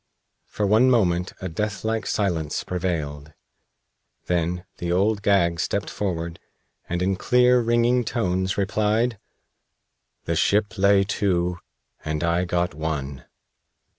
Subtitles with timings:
[0.47, 3.33] For one moment a deathlike silence prevailed.
[4.25, 6.39] Then the Old Gag stepped forward
[6.89, 9.19] and in clear, ringing tones replied:
[10.25, 11.59] "The ship lay to,
[12.03, 13.25] and I got one."